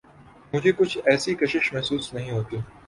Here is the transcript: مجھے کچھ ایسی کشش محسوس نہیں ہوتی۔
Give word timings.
مجھے 0.53 0.71
کچھ 0.71 0.97
ایسی 1.05 1.35
کشش 1.35 1.73
محسوس 1.73 2.13
نہیں 2.13 2.31
ہوتی۔ 2.31 2.57